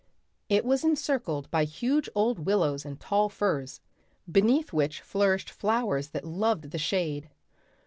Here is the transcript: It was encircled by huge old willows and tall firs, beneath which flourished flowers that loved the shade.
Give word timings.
It 0.49 0.65
was 0.65 0.83
encircled 0.83 1.51
by 1.51 1.63
huge 1.63 2.09
old 2.15 2.39
willows 2.39 2.85
and 2.85 2.99
tall 2.99 3.29
firs, 3.29 3.81
beneath 4.31 4.73
which 4.73 4.99
flourished 4.99 5.51
flowers 5.51 6.07
that 6.09 6.25
loved 6.25 6.71
the 6.71 6.79
shade. 6.79 7.29